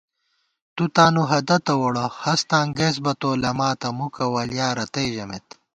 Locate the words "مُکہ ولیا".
3.97-4.67